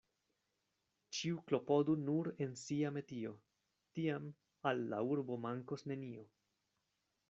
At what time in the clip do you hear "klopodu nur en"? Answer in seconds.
1.51-2.57